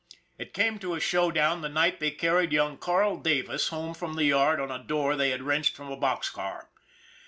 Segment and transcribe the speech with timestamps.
[0.39, 4.15] It came to a show down the night they carried young Carl Davis home from
[4.15, 6.71] the yard on a door they had wrenched from a box car.